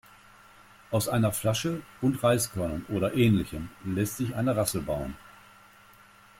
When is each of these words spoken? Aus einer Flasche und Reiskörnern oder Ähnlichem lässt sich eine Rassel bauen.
Aus 0.89 1.07
einer 1.09 1.31
Flasche 1.31 1.83
und 2.01 2.23
Reiskörnern 2.23 2.85
oder 2.89 3.13
Ähnlichem 3.13 3.69
lässt 3.85 4.17
sich 4.17 4.33
eine 4.33 4.55
Rassel 4.57 4.81
bauen. 4.81 5.15